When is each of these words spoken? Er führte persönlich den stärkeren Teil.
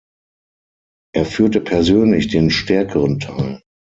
Er 1.13 1.27
führte 1.27 1.61
persönlich 1.61 2.27
den 2.27 2.49
stärkeren 2.49 3.19
Teil. 3.19 3.61